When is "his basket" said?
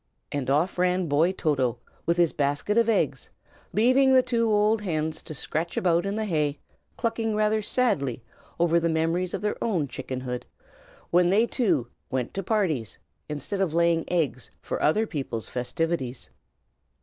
2.17-2.75